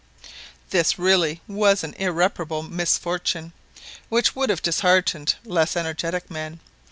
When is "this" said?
0.71-0.97